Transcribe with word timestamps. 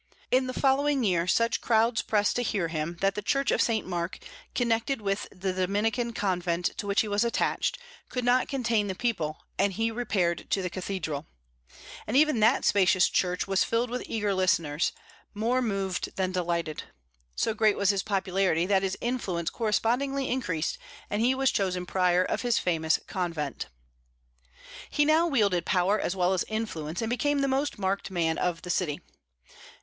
In 0.31 0.47
the 0.47 0.53
following 0.59 1.03
year 1.03 1.27
such 1.27 1.61
crowds 1.61 2.01
pressed 2.01 2.35
to 2.37 2.41
hear 2.41 2.69
him 2.69 2.97
that 3.01 3.13
the 3.13 3.21
church 3.21 3.51
of 3.51 3.61
St. 3.61 3.85
Mark, 3.85 4.17
connected 4.55 4.99
with 4.99 5.27
the 5.31 5.53
Dominican 5.53 6.11
convent 6.11 6.75
to 6.77 6.87
which 6.87 7.01
he 7.01 7.07
was 7.07 7.23
attached, 7.23 7.77
could 8.09 8.25
not 8.25 8.47
contain 8.47 8.87
the 8.87 8.95
people, 8.95 9.45
and 9.59 9.73
he 9.73 9.91
repaired 9.91 10.49
to 10.49 10.63
the 10.63 10.71
cathedral. 10.71 11.27
And 12.07 12.17
even 12.17 12.39
that 12.39 12.65
spacious 12.65 13.07
church 13.09 13.47
was 13.47 13.63
filled 13.63 13.91
with 13.91 14.01
eager 14.07 14.33
listeners, 14.33 14.91
more 15.35 15.61
moved 15.61 16.15
than 16.15 16.31
delighted. 16.31 16.81
So 17.35 17.53
great 17.53 17.77
was 17.77 17.91
his 17.91 18.01
popularity, 18.01 18.65
that 18.65 18.81
his 18.81 18.97
influence 19.01 19.51
correspondingly 19.51 20.31
increased 20.31 20.79
and 21.11 21.21
he 21.21 21.35
was 21.35 21.51
chosen 21.51 21.85
prior 21.85 22.23
of 22.23 22.41
his 22.41 22.57
famous 22.57 22.99
convent. 23.05 23.67
He 24.89 25.05
now 25.05 25.27
wielded 25.27 25.63
power 25.63 25.99
as 25.99 26.15
well 26.15 26.33
as 26.33 26.43
influence, 26.47 27.03
and 27.03 27.09
became 27.11 27.41
the 27.41 27.47
most 27.47 27.77
marked 27.77 28.09
man 28.09 28.39
of 28.39 28.63
the 28.63 28.71
city. 28.71 28.99